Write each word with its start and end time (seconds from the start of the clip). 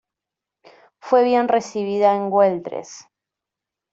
Fue 0.99 1.23
bien 1.23 1.47
recibida 1.47 2.15
en 2.15 2.31
Güeldres. 2.31 3.05